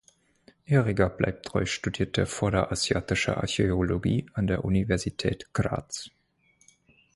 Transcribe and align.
Erika 0.65 1.09
Bleibtreu 1.09 1.67
studierte 1.67 2.25
Vorderasiatische 2.25 3.37
Archäologie 3.37 4.25
an 4.33 4.47
der 4.47 4.65
Universität 4.65 5.53
Graz. 5.53 6.09